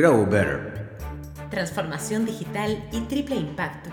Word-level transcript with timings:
Grow 0.00 0.24
Better. 0.24 0.96
Transformación 1.50 2.24
digital 2.24 2.88
y 2.90 3.02
triple 3.02 3.36
impacto. 3.36 3.90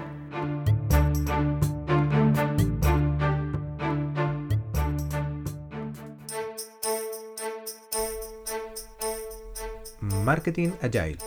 Marketing 10.00 10.70
Agile. 10.82 11.18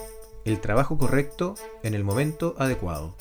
El 0.46 0.62
trabajo 0.62 0.96
correcto 0.96 1.56
en 1.82 1.92
el 1.92 2.02
momento 2.02 2.54
adecuado. 2.56 3.18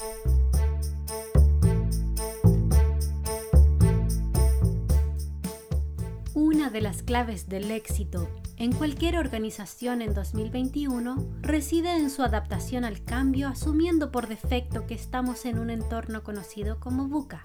Una 6.34 6.70
de 6.70 6.80
las 6.80 7.04
claves 7.04 7.50
del 7.50 7.70
éxito 7.72 8.30
en 8.60 8.74
cualquier 8.74 9.16
organización 9.16 10.02
en 10.02 10.14
2021 10.14 11.26
reside 11.42 11.96
en 11.96 12.10
su 12.10 12.24
adaptación 12.24 12.84
al 12.84 13.06
cambio 13.06 13.48
asumiendo 13.48 14.12
por 14.12 14.28
defecto 14.28 14.86
que 14.86 14.96
estamos 14.96 15.46
en 15.46 15.60
un 15.60 15.70
entorno 15.70 16.24
conocido 16.24 16.78
como 16.82 17.08
VUCA, 17.08 17.42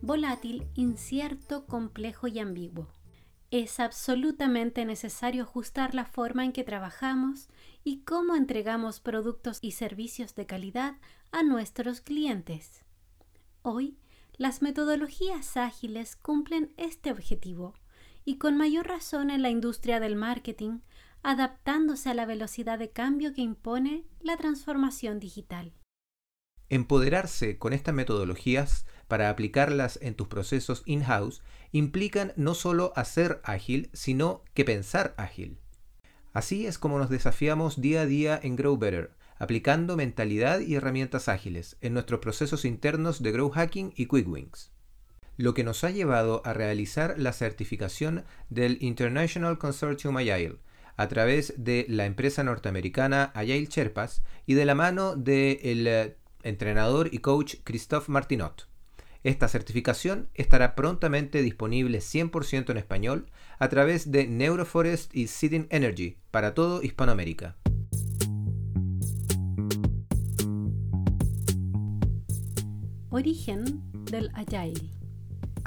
volátil, 0.00 0.68
incierto, 0.74 1.66
complejo 1.66 2.28
y 2.28 2.38
ambiguo. 2.38 2.86
Es 3.50 3.80
absolutamente 3.80 4.84
necesario 4.84 5.42
ajustar 5.42 5.92
la 5.92 6.04
forma 6.04 6.44
en 6.44 6.52
que 6.52 6.62
trabajamos 6.62 7.48
y 7.82 8.02
cómo 8.02 8.36
entregamos 8.36 9.00
productos 9.00 9.58
y 9.60 9.72
servicios 9.72 10.36
de 10.36 10.46
calidad 10.46 10.98
a 11.32 11.42
nuestros 11.42 12.00
clientes. 12.00 12.84
Hoy, 13.62 13.98
las 14.36 14.62
metodologías 14.62 15.56
ágiles 15.56 16.14
cumplen 16.14 16.72
este 16.76 17.10
objetivo 17.10 17.74
y 18.24 18.38
con 18.38 18.56
mayor 18.56 18.86
razón 18.86 19.30
en 19.30 19.42
la 19.42 19.50
industria 19.50 20.00
del 20.00 20.16
marketing, 20.16 20.80
adaptándose 21.22 22.10
a 22.10 22.14
la 22.14 22.26
velocidad 22.26 22.78
de 22.78 22.90
cambio 22.90 23.32
que 23.32 23.42
impone 23.42 24.04
la 24.20 24.36
transformación 24.36 25.18
digital. 25.18 25.72
Empoderarse 26.68 27.58
con 27.58 27.72
estas 27.72 27.94
metodologías 27.94 28.86
para 29.08 29.30
aplicarlas 29.30 29.98
en 30.02 30.14
tus 30.14 30.28
procesos 30.28 30.82
in-house 30.84 31.42
implican 31.72 32.32
no 32.36 32.54
solo 32.54 32.92
hacer 32.94 33.40
ágil, 33.42 33.90
sino 33.94 34.42
que 34.52 34.64
pensar 34.64 35.14
ágil. 35.16 35.58
Así 36.32 36.66
es 36.66 36.78
como 36.78 36.98
nos 36.98 37.08
desafiamos 37.08 37.80
día 37.80 38.02
a 38.02 38.06
día 38.06 38.38
en 38.42 38.56
Grow 38.56 38.76
Better, 38.76 39.16
aplicando 39.38 39.96
mentalidad 39.96 40.60
y 40.60 40.74
herramientas 40.74 41.28
ágiles 41.28 41.78
en 41.80 41.94
nuestros 41.94 42.20
procesos 42.20 42.64
internos 42.64 43.22
de 43.22 43.32
Grow 43.32 43.50
Hacking 43.50 43.94
y 43.96 44.06
Quick 44.06 44.28
Wings 44.28 44.70
lo 45.38 45.54
que 45.54 45.64
nos 45.64 45.84
ha 45.84 45.90
llevado 45.90 46.42
a 46.44 46.52
realizar 46.52 47.14
la 47.16 47.32
certificación 47.32 48.24
del 48.50 48.76
International 48.82 49.56
Consortium 49.56 50.16
Agile 50.18 50.56
a 50.96 51.06
través 51.06 51.54
de 51.56 51.86
la 51.88 52.06
empresa 52.06 52.42
norteamericana 52.42 53.30
Agile 53.34 53.66
Sherpas 53.66 54.22
y 54.46 54.54
de 54.54 54.64
la 54.64 54.74
mano 54.74 55.14
del 55.14 55.86
eh, 55.86 56.16
entrenador 56.42 57.08
y 57.12 57.18
coach 57.18 57.54
Christophe 57.62 58.10
Martinot. 58.10 58.68
Esta 59.22 59.46
certificación 59.46 60.28
estará 60.34 60.74
prontamente 60.74 61.40
disponible 61.40 61.98
100% 61.98 62.70
en 62.70 62.76
español 62.76 63.26
a 63.60 63.68
través 63.68 64.10
de 64.10 64.26
Neuroforest 64.26 65.14
y 65.14 65.28
Sitting 65.28 65.68
Energy 65.70 66.16
para 66.32 66.52
todo 66.54 66.82
Hispanoamérica. 66.82 67.56
Origen 73.10 73.82
del 74.10 74.30
Agile. 74.34 74.97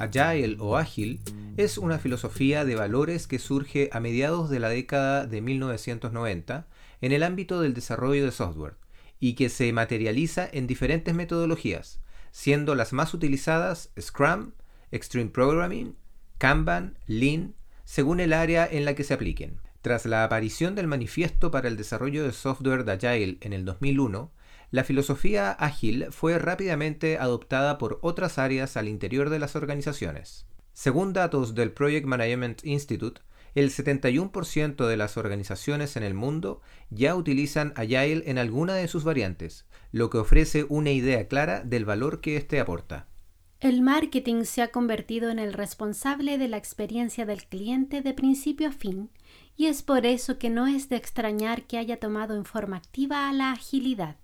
Agile 0.02 0.58
o 0.60 0.78
ágil 0.78 1.22
es 1.58 1.78
una 1.78 2.00
filosofía 2.00 2.66
de 2.66 2.74
valores 2.74 3.28
que 3.28 3.38
surge 3.38 3.90
a 3.92 4.00
mediados 4.00 4.50
de 4.50 4.60
la 4.60 4.70
década 4.70 5.28
de 5.28 5.42
1990 5.42 6.68
en 7.02 7.12
el 7.12 7.22
ámbito 7.22 7.62
del 7.62 7.76
desarrollo 7.76 8.26
de 8.26 8.32
software 8.32 8.78
y 9.20 9.36
que 9.36 9.50
se 9.50 9.72
materializa 9.72 10.50
en 10.52 10.66
diferentes 10.66 11.14
metodologías, 11.14 12.02
siendo 12.32 12.74
las 12.74 12.94
más 12.94 13.14
utilizadas 13.14 13.92
Scrum, 14.00 14.54
Extreme 14.90 15.30
Programming, 15.30 15.96
Kanban, 16.40 16.98
Lean, 17.06 17.54
según 17.86 18.20
el 18.20 18.34
área 18.34 18.68
en 18.70 18.86
la 18.86 18.96
que 18.96 19.04
se 19.04 19.14
apliquen. 19.14 19.60
Tras 19.84 20.08
la 20.08 20.24
aparición 20.24 20.74
del 20.74 20.88
Manifiesto 20.88 21.52
para 21.52 21.68
el 21.68 21.78
Desarrollo 21.78 22.24
de 22.24 22.32
Software 22.32 22.86
de 22.86 22.94
Agile 22.94 23.38
en 23.42 23.54
el 23.54 23.66
2001, 23.66 24.32
la 24.72 24.86
filosofía 24.86 25.52
ágil 25.52 26.08
fue 26.12 26.40
rápidamente 26.40 27.18
adoptada 27.18 27.78
por 27.78 28.00
otras 28.02 28.38
áreas 28.38 28.78
al 28.78 28.88
interior 28.88 29.30
de 29.30 29.38
las 29.38 29.58
organizaciones. 29.58 30.46
Según 30.72 31.12
datos 31.12 31.56
del 31.56 31.74
Project 31.74 32.06
Management 32.08 32.64
Institute, 32.64 33.22
el 33.54 33.70
71% 33.70 34.88
de 34.88 34.96
las 34.96 35.18
organizaciones 35.18 35.98
en 35.98 36.04
el 36.04 36.14
mundo 36.14 36.62
ya 36.90 37.16
utilizan 37.16 37.74
Agile 37.76 38.24
en 38.26 38.38
alguna 38.38 38.76
de 38.76 38.88
sus 38.88 39.04
variantes, 39.04 39.66
lo 39.92 40.10
que 40.10 40.20
ofrece 40.20 40.66
una 40.70 40.92
idea 40.92 41.28
clara 41.28 41.62
del 41.66 41.84
valor 41.84 42.22
que 42.22 42.38
éste 42.38 42.62
aporta. 42.62 43.08
El 43.60 43.82
marketing 43.82 44.46
se 44.46 44.62
ha 44.62 44.72
convertido 44.72 45.30
en 45.30 45.38
el 45.38 45.52
responsable 45.52 46.38
de 46.38 46.48
la 46.48 46.56
experiencia 46.56 47.26
del 47.26 47.44
cliente 47.44 48.02
de 48.02 48.14
principio 48.14 48.70
a 48.70 48.72
fin, 48.72 49.10
y 49.58 49.66
es 49.66 49.84
por 49.84 50.06
eso 50.06 50.40
que 50.40 50.50
no 50.50 50.66
es 50.66 50.88
de 50.88 50.96
extrañar 50.96 51.64
que 51.64 51.78
haya 51.78 52.00
tomado 52.00 52.38
en 52.38 52.46
forma 52.46 52.78
activa 52.78 53.32
la 53.34 53.52
agilidad 53.52 54.16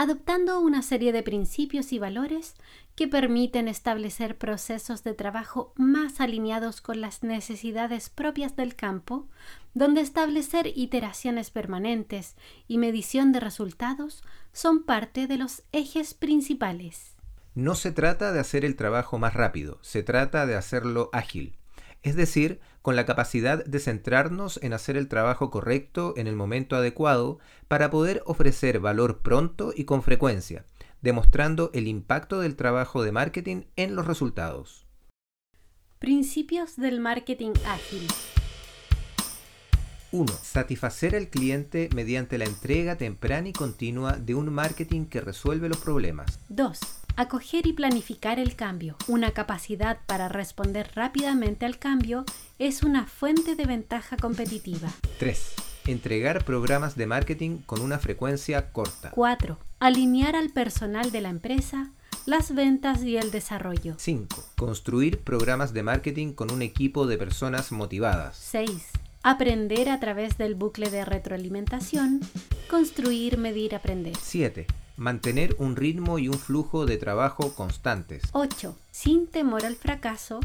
adoptando 0.00 0.60
una 0.60 0.80
serie 0.80 1.12
de 1.12 1.22
principios 1.22 1.92
y 1.92 1.98
valores 1.98 2.54
que 2.96 3.06
permiten 3.06 3.68
establecer 3.68 4.38
procesos 4.38 5.04
de 5.04 5.12
trabajo 5.12 5.74
más 5.76 6.22
alineados 6.22 6.80
con 6.80 7.02
las 7.02 7.22
necesidades 7.22 8.08
propias 8.08 8.56
del 8.56 8.76
campo, 8.76 9.28
donde 9.74 10.00
establecer 10.00 10.72
iteraciones 10.74 11.50
permanentes 11.50 12.34
y 12.66 12.78
medición 12.78 13.30
de 13.32 13.40
resultados 13.40 14.24
son 14.54 14.84
parte 14.84 15.26
de 15.26 15.36
los 15.36 15.64
ejes 15.70 16.14
principales. 16.14 17.14
No 17.54 17.74
se 17.74 17.92
trata 17.92 18.32
de 18.32 18.40
hacer 18.40 18.64
el 18.64 18.76
trabajo 18.76 19.18
más 19.18 19.34
rápido, 19.34 19.80
se 19.82 20.02
trata 20.02 20.46
de 20.46 20.56
hacerlo 20.56 21.10
ágil 21.12 21.59
es 22.02 22.16
decir, 22.16 22.60
con 22.82 22.96
la 22.96 23.04
capacidad 23.04 23.64
de 23.64 23.78
centrarnos 23.78 24.58
en 24.62 24.72
hacer 24.72 24.96
el 24.96 25.08
trabajo 25.08 25.50
correcto 25.50 26.14
en 26.16 26.26
el 26.26 26.36
momento 26.36 26.76
adecuado 26.76 27.38
para 27.68 27.90
poder 27.90 28.22
ofrecer 28.24 28.80
valor 28.80 29.20
pronto 29.20 29.72
y 29.74 29.84
con 29.84 30.02
frecuencia, 30.02 30.64
demostrando 31.02 31.70
el 31.74 31.86
impacto 31.86 32.40
del 32.40 32.56
trabajo 32.56 33.02
de 33.02 33.12
marketing 33.12 33.62
en 33.76 33.94
los 33.94 34.06
resultados. 34.06 34.86
Principios 35.98 36.76
del 36.76 37.00
marketing 37.00 37.52
ágil. 37.66 38.06
1. 40.12 40.26
Satisfacer 40.42 41.14
al 41.14 41.28
cliente 41.28 41.88
mediante 41.94 42.38
la 42.38 42.46
entrega 42.46 42.96
temprana 42.96 43.48
y 43.48 43.52
continua 43.52 44.14
de 44.14 44.34
un 44.34 44.52
marketing 44.52 45.04
que 45.04 45.20
resuelve 45.20 45.68
los 45.68 45.78
problemas. 45.78 46.40
2 46.48 46.99
Acoger 47.16 47.66
y 47.66 47.72
planificar 47.72 48.38
el 48.38 48.56
cambio, 48.56 48.96
una 49.08 49.32
capacidad 49.32 49.98
para 50.06 50.28
responder 50.28 50.90
rápidamente 50.94 51.66
al 51.66 51.78
cambio, 51.78 52.24
es 52.58 52.82
una 52.82 53.06
fuente 53.06 53.56
de 53.56 53.66
ventaja 53.66 54.16
competitiva. 54.16 54.88
3. 55.18 55.54
Entregar 55.86 56.44
programas 56.44 56.96
de 56.96 57.06
marketing 57.06 57.58
con 57.66 57.80
una 57.80 57.98
frecuencia 57.98 58.72
corta. 58.72 59.10
4. 59.10 59.58
Alinear 59.80 60.36
al 60.36 60.50
personal 60.50 61.10
de 61.10 61.20
la 61.20 61.30
empresa, 61.30 61.90
las 62.26 62.54
ventas 62.54 63.02
y 63.02 63.16
el 63.16 63.30
desarrollo. 63.30 63.94
5. 63.98 64.44
Construir 64.56 65.20
programas 65.20 65.72
de 65.72 65.82
marketing 65.82 66.32
con 66.32 66.52
un 66.52 66.62
equipo 66.62 67.06
de 67.06 67.18
personas 67.18 67.72
motivadas. 67.72 68.36
6. 68.36 68.70
Aprender 69.22 69.90
a 69.90 70.00
través 70.00 70.38
del 70.38 70.54
bucle 70.54 70.88
de 70.90 71.04
retroalimentación. 71.04 72.20
Construir, 72.70 73.36
medir, 73.36 73.74
aprender. 73.74 74.14
7 74.18 74.66
mantener 75.00 75.56
un 75.58 75.76
ritmo 75.76 76.18
y 76.18 76.28
un 76.28 76.38
flujo 76.38 76.84
de 76.84 76.98
trabajo 76.98 77.54
constantes. 77.54 78.22
8. 78.32 78.76
Sin 78.90 79.26
temor 79.26 79.64
al 79.64 79.74
fracaso, 79.74 80.40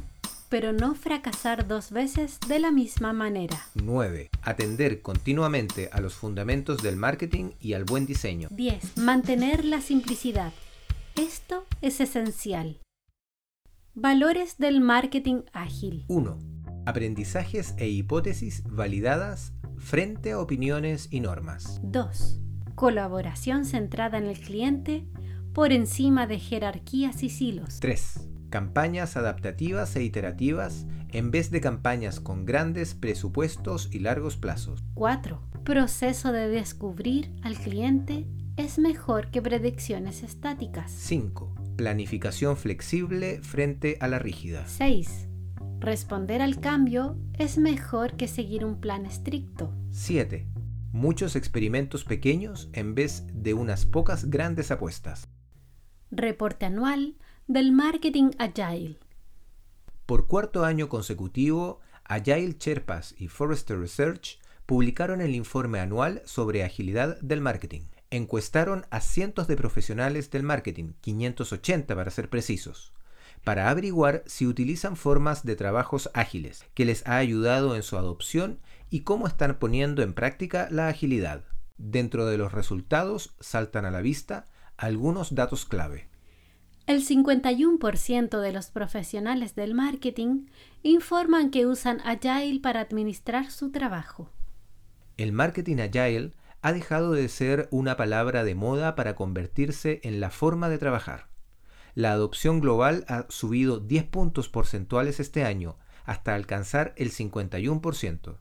pero 0.48 0.72
no 0.72 0.96
fracasar 0.96 1.68
dos 1.68 1.92
veces 1.92 2.40
de 2.48 2.60
la 2.60 2.72
misma 2.72 3.12
manera. 3.12 3.68
9. 3.76 4.30
Atender 4.42 5.02
continuamente 5.02 5.90
a 5.92 6.00
los 6.00 6.14
fundamentos 6.16 6.82
del 6.82 6.96
marketing 6.96 7.52
y 7.60 7.74
al 7.74 7.84
buen 7.84 8.06
diseño. 8.06 8.48
10. 8.52 8.98
Mantener 9.00 9.66
la 9.66 9.82
simplicidad. 9.82 10.54
Esto 11.16 11.66
es 11.82 12.00
esencial. 12.00 12.80
Valores 13.94 14.58
del 14.58 14.80
marketing 14.80 15.42
ágil. 15.52 16.06
1. 16.08 16.40
Aprendizajes 16.86 17.74
e 17.78 17.90
hipótesis 17.90 18.64
validadas 18.64 19.52
frente 19.78 20.32
a 20.32 20.40
opiniones 20.40 21.10
y 21.12 21.20
normas. 21.20 21.82
2 21.84 22.45
colaboración 22.76 23.66
centrada 23.66 24.18
en 24.18 24.26
el 24.26 24.40
cliente 24.40 25.06
por 25.54 25.72
encima 25.72 26.28
de 26.28 26.38
jerarquías 26.38 27.24
y 27.24 27.30
silos. 27.30 27.80
3. 27.80 28.28
Campañas 28.50 29.18
adaptativas 29.18 29.96
e 29.96 30.04
iterativas 30.04 30.86
en 31.12 31.32
vez 31.32 31.50
de 31.50 31.62
campañas 31.62 32.20
con 32.20 32.46
grandes 32.46 32.94
presupuestos 32.94 33.90
y 33.92 34.00
largos 34.00 34.36
plazos. 34.36 34.84
4. 34.96 35.42
Proceso 35.64 36.32
de 36.32 36.50
descubrir 36.50 37.32
al 37.42 37.56
cliente 37.56 38.28
es 38.58 38.78
mejor 38.80 39.32
que 39.32 39.42
predicciones 39.42 40.24
estáticas. 40.24 40.92
5. 40.92 41.56
Planificación 41.78 42.58
flexible 42.58 43.42
frente 43.42 43.98
a 44.02 44.08
la 44.08 44.20
rígida. 44.20 44.66
6. 44.68 45.30
Responder 45.80 46.42
al 46.42 46.60
cambio 46.60 47.18
es 47.34 47.58
mejor 47.58 48.16
que 48.16 48.28
seguir 48.28 48.66
un 48.66 48.80
plan 48.80 49.06
estricto. 49.06 49.74
7 49.92 50.55
muchos 50.96 51.36
experimentos 51.36 52.06
pequeños 52.06 52.70
en 52.72 52.96
vez 52.96 53.26
de 53.34 53.54
unas 53.54 53.86
pocas 53.86 54.30
grandes 54.30 54.72
apuestas. 54.72 55.28
Reporte 56.10 56.66
anual 56.66 57.18
del 57.48 57.74
Marketing 57.74 58.32
Agile. 58.40 58.98
Por 60.06 60.26
cuarto 60.26 60.64
año 60.64 60.88
consecutivo, 60.88 61.82
Agile 62.06 62.58
Cherpas 62.58 63.14
y 63.18 63.28
Forrester 63.28 63.78
Research 63.78 64.40
publicaron 64.66 65.20
el 65.20 65.36
informe 65.36 65.80
anual 65.80 66.22
sobre 66.26 66.64
agilidad 66.64 67.20
del 67.20 67.42
marketing. 67.42 67.82
Encuestaron 68.10 68.86
a 68.90 69.02
cientos 69.02 69.48
de 69.48 69.58
profesionales 69.58 70.32
del 70.32 70.44
marketing, 70.44 70.94
580 71.02 71.94
para 71.94 72.10
ser 72.10 72.30
precisos, 72.30 72.94
para 73.46 73.70
averiguar 73.70 74.24
si 74.26 74.48
utilizan 74.48 74.98
formas 74.98 75.46
de 75.46 75.56
trabajos 75.56 76.10
ágiles, 76.14 76.66
que 76.74 76.84
les 76.84 77.08
ha 77.08 77.16
ayudado 77.18 77.76
en 77.76 77.84
su 77.84 77.96
adopción 77.96 78.60
y 78.90 79.02
cómo 79.02 79.28
están 79.28 79.60
poniendo 79.60 80.02
en 80.02 80.14
práctica 80.14 80.68
la 80.72 80.90
agilidad. 80.90 81.46
Dentro 81.78 82.26
de 82.26 82.38
los 82.38 82.52
resultados 82.52 83.36
saltan 83.40 83.86
a 83.86 83.92
la 83.92 84.02
vista 84.02 84.46
algunos 84.78 85.36
datos 85.36 85.66
clave. 85.66 86.10
El 86.88 87.06
51% 87.06 88.40
de 88.40 88.52
los 88.52 88.68
profesionales 88.68 89.56
del 89.56 89.74
marketing 89.74 90.48
informan 90.84 91.52
que 91.52 91.66
usan 91.66 92.00
Agile 92.04 92.60
para 92.60 92.82
administrar 92.82 93.52
su 93.52 93.72
trabajo. 93.72 94.30
El 95.18 95.32
marketing 95.32 95.78
Agile 95.78 96.32
ha 96.62 96.74
dejado 96.74 97.12
de 97.12 97.30
ser 97.30 97.68
una 97.70 97.96
palabra 97.96 98.44
de 98.44 98.56
moda 98.56 98.96
para 98.96 99.16
convertirse 99.16 100.00
en 100.04 100.20
la 100.20 100.32
forma 100.32 100.68
de 100.68 100.80
trabajar. 100.80 101.35
La 101.96 102.12
adopción 102.12 102.60
global 102.60 103.06
ha 103.08 103.26
subido 103.30 103.80
10 103.80 104.04
puntos 104.04 104.50
porcentuales 104.50 105.22
este 105.22 105.46
año, 105.46 105.78
hasta 106.04 106.36
alcanzar 106.36 106.94
el 106.98 107.10
51%. 107.10 108.38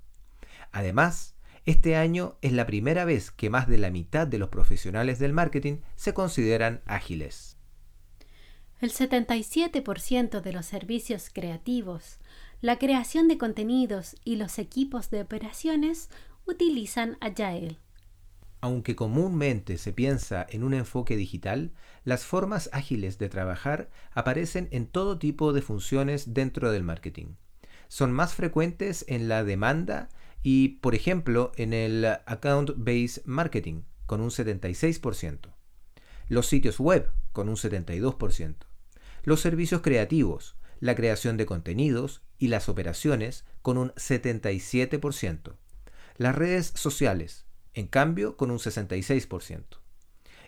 Además, 0.73 1.37
este 1.65 1.95
año 1.95 2.37
es 2.43 2.53
la 2.53 2.67
primera 2.67 3.05
vez 3.05 3.31
que 3.31 3.51
más 3.51 3.69
de 3.69 3.79
la 3.79 3.91
mitad 3.91 4.27
de 4.27 4.39
los 4.39 4.49
profesionales 4.49 5.21
del 5.21 5.33
marketing 5.33 5.79
se 5.95 6.13
consideran 6.13 6.83
ágiles. 6.85 7.57
El 8.81 8.93
77% 8.93 10.43
de 10.43 10.53
los 10.53 10.67
servicios 10.67 11.31
creativos, 11.33 12.19
la 12.61 12.79
creación 12.79 13.29
de 13.29 13.39
contenidos 13.39 14.17
y 14.25 14.35
los 14.35 14.59
equipos 14.59 15.11
de 15.11 15.23
operaciones 15.23 16.11
utilizan 16.45 17.17
Agile. 17.21 17.79
Aunque 18.65 18.97
comúnmente 18.97 19.77
se 19.77 19.93
piensa 19.93 20.47
en 20.49 20.65
un 20.65 20.73
enfoque 20.73 21.19
digital, 21.19 21.75
las 22.03 22.25
formas 22.25 22.71
ágiles 22.73 23.19
de 23.19 23.29
trabajar 23.29 23.91
aparecen 24.13 24.69
en 24.71 24.87
todo 24.87 25.19
tipo 25.19 25.53
de 25.53 25.61
funciones 25.61 26.33
dentro 26.33 26.73
del 26.73 26.83
marketing. 26.83 27.35
Son 27.89 28.11
más 28.11 28.33
frecuentes 28.33 29.05
en 29.07 29.29
la 29.29 29.45
demanda 29.45 30.09
y, 30.43 30.79
por 30.81 30.95
ejemplo, 30.95 31.53
en 31.57 31.75
el 31.75 32.07
account-based 32.07 33.27
marketing, 33.27 33.83
con 34.07 34.23
un 34.23 34.31
76%. 34.31 35.53
Los 36.29 36.47
sitios 36.47 36.81
web, 36.81 37.11
con 37.33 37.51
un 37.51 37.57
72%. 37.57 38.55
Los 39.25 39.43
servicios 39.43 39.83
creativos, 39.83 40.57
la 40.81 40.95
creación 40.95 41.37
de 41.37 41.45
contenidos 41.45 42.23
y 42.39 42.49
las 42.49 42.71
operaciones, 42.71 43.45
con 43.61 43.77
un 43.77 43.91
77% 43.91 45.53
las 46.17 46.35
redes 46.35 46.73
sociales, 46.77 47.45
en 47.75 47.89
cambio, 47.89 48.37
con 48.37 48.51
un 48.51 48.59
66%, 48.59 49.65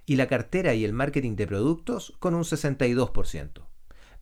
y 0.06 0.16
la 0.16 0.28
cartera 0.28 0.74
y 0.74 0.84
el 0.84 0.92
marketing 0.92 1.36
de 1.36 1.46
productos 1.46 2.14
con 2.18 2.34
un 2.34 2.44
62%, 2.44 3.66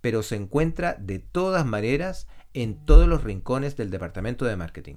pero 0.01 0.23
se 0.23 0.37
encuentra 0.37 0.95
de 0.95 1.19
todas 1.19 1.67
maneras 1.67 2.27
en 2.55 2.85
todos 2.85 3.07
los 3.07 3.23
rincones 3.23 3.77
del 3.77 3.91
departamento 3.91 4.45
de 4.45 4.57
marketing. 4.57 4.97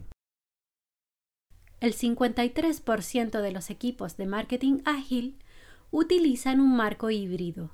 El 1.79 1.93
53% 1.93 3.41
de 3.41 3.51
los 3.51 3.69
equipos 3.69 4.17
de 4.17 4.25
marketing 4.25 4.79
ágil 4.85 5.37
utilizan 5.91 6.59
un 6.59 6.75
marco 6.75 7.11
híbrido. 7.11 7.71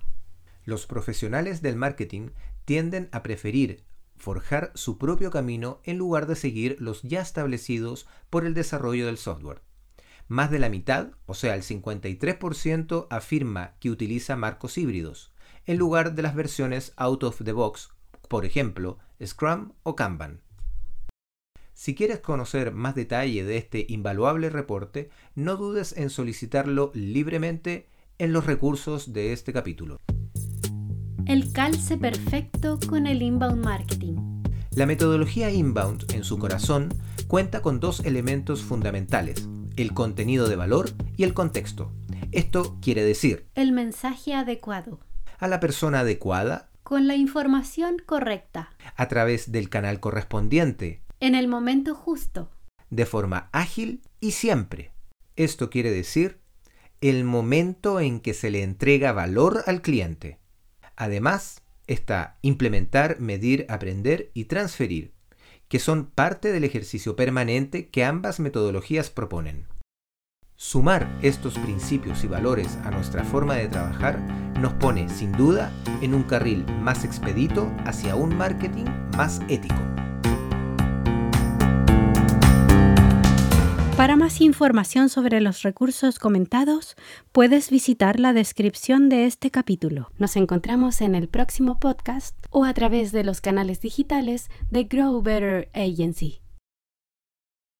Los 0.66 0.88
profesionales 0.88 1.62
del 1.62 1.76
marketing 1.76 2.30
tienden 2.66 3.10
a 3.12 3.24
preferir 3.24 3.84
forjar 4.16 4.72
su 4.76 4.98
propio 4.98 5.32
camino 5.32 5.82
en 5.84 5.98
lugar 5.98 6.28
de 6.28 6.36
seguir 6.36 6.78
los 6.80 7.02
ya 7.02 7.22
establecidos 7.22 8.08
por 8.30 8.46
el 8.46 8.54
desarrollo 8.54 9.06
del 9.06 9.18
software. 9.18 9.62
Más 10.28 10.52
de 10.52 10.60
la 10.60 10.70
mitad, 10.70 11.12
o 11.25 11.34
sea, 11.34 11.56
el 11.56 11.64
53%, 11.64 13.08
afirma 13.10 13.75
que 13.80 13.90
utiliza 13.90 14.36
marcos 14.36 14.78
híbridos, 14.78 15.34
en 15.66 15.78
lugar 15.78 16.16
de 16.16 16.22
las 16.22 16.36
versiones 16.36 16.94
out 16.96 17.24
of 17.24 17.42
the 17.44 17.52
box, 17.52 17.90
por 18.28 18.46
ejemplo, 18.46 18.98
Scrum 19.24 19.74
o 19.84 19.96
Kanban. 19.96 20.42
Si 21.74 21.96
quieres 21.96 22.20
conocer 22.20 22.74
más 22.74 22.96
detalle 22.96 23.44
de 23.44 23.58
este 23.58 23.86
invaluable 23.90 24.50
reporte, 24.50 25.10
no 25.36 25.58
dudes 25.58 25.96
en 25.98 26.10
solicitarlo 26.10 26.92
libremente 26.94 27.88
en 28.18 28.31
los 28.31 28.46
recursos 28.46 29.12
de 29.12 29.34
este 29.34 29.54
capítulo 29.54 30.00
el 31.25 31.54
calce 31.54 31.98
perfecto 31.98 32.78
con 32.90 33.08
el 33.08 33.22
inbound 33.22 33.64
marketing. 33.64 34.44
La 34.75 34.86
metodología 34.86 35.52
inbound, 35.52 36.12
en 36.14 36.24
su 36.24 36.38
corazón, 36.38 36.90
cuenta 37.28 37.62
con 37.62 37.80
dos 37.80 38.02
elementos 38.02 38.62
fundamentales, 38.62 39.48
el 39.78 39.94
contenido 39.94 40.48
de 40.48 40.56
valor 40.56 40.92
y 41.18 41.24
el 41.24 41.34
contexto. 41.34 41.92
Esto 42.31 42.78
quiere 42.81 43.04
decir 43.04 43.48
el 43.56 43.72
mensaje 43.72 44.34
adecuado 44.34 45.00
a 45.40 45.48
la 45.48 45.60
persona 45.60 46.00
adecuada 46.00 46.70
con 46.84 47.08
la 47.08 47.16
información 47.16 47.98
correcta 48.06 48.72
a 48.96 49.08
través 49.08 49.52
del 49.52 49.70
canal 49.70 50.00
correspondiente 50.00 51.02
en 51.20 51.36
el 51.36 51.48
momento 51.48 51.96
justo 51.96 52.52
de 52.90 53.06
forma 53.06 53.50
ágil 53.52 54.02
y 54.20 54.31
siempre. 54.31 54.92
Esto 55.36 55.70
quiere 55.70 55.92
decir 55.92 56.40
el 57.02 57.24
momento 57.24 58.00
en 58.00 58.20
que 58.20 58.34
se 58.34 58.52
le 58.52 58.64
entrega 58.64 59.12
valor 59.12 59.64
al 59.68 59.81
cliente. 59.81 60.40
Además, 60.96 61.64
está 61.88 62.38
implementar, 62.42 63.20
medir, 63.20 63.66
aprender 63.70 64.31
y 64.34 64.46
transferir, 64.46 65.12
que 65.74 65.80
son 65.80 66.06
parte 66.06 66.52
del 66.52 66.66
ejercicio 66.66 67.16
permanente 67.16 67.90
que 67.90 68.06
ambas 68.06 68.40
metodologías 68.40 69.10
proponen. 69.10 69.66
Sumar 70.56 71.18
estos 71.24 71.58
principios 71.58 72.24
y 72.24 72.28
valores 72.28 72.78
a 72.84 72.92
nuestra 72.92 73.24
forma 73.24 73.56
de 73.56 73.70
trabajar 73.70 74.20
nos 74.60 74.74
pone, 74.74 75.10
sin 75.10 75.31
duda, 75.31 75.72
en 76.04 76.14
un 76.14 76.22
carril 76.22 76.64
más 76.84 77.04
expedito 77.04 77.72
hacia 77.86 78.16
un 78.16 78.38
marketing 78.38 78.86
más 79.18 79.42
ético. 79.50 79.93
Para 84.03 84.17
más 84.17 84.41
información 84.41 85.07
sobre 85.07 85.39
los 85.39 85.62
recursos 85.62 86.19
comentados, 86.19 86.98
puedes 87.31 87.69
visitar 87.69 88.19
la 88.19 88.33
descripción 88.33 89.07
de 89.07 89.25
este 89.25 89.50
capítulo. 89.50 90.12
Nos 90.17 90.36
encontramos 90.36 91.00
en 91.00 91.15
el 91.15 91.29
próximo 91.29 91.79
podcast 91.79 92.36
o 92.50 92.65
a 92.65 92.74
través 92.74 93.13
de 93.13 93.24
los 93.24 93.39
canales 93.39 93.79
digitales 93.79 94.50
de 94.69 94.83
Grow 94.83 95.22
Better 95.22 95.69
Agency. 95.74 96.43